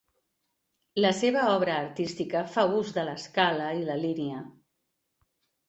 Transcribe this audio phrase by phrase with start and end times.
[1.05, 4.43] La seva obra artística fa ús de l'escala i la línia.